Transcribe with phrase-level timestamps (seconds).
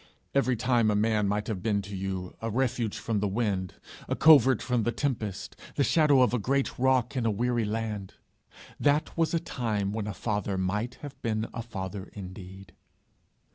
[0.33, 3.75] Every time a man might have been to you a refuge from the wind,
[4.09, 8.15] a covert from the tempest, the shadow of a great rock in a weary land,
[8.79, 12.73] that was a time when a father might have been a father indeed.